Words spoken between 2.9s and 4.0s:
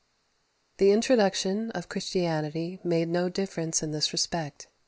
no difference in